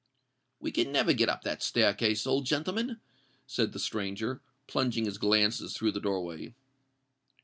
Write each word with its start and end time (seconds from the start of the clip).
"We 0.59 0.71
never 0.71 1.11
can 1.11 1.17
get 1.17 1.29
up 1.29 1.43
that 1.43 1.61
staircase, 1.61 2.25
old 2.25 2.47
gentleman," 2.47 2.99
said 3.45 3.71
the 3.71 3.77
stranger, 3.77 4.41
plunging 4.65 5.05
his 5.05 5.19
glances 5.19 5.75
through 5.77 5.91
the 5.91 5.99
door 6.01 6.25
way. 6.25 6.55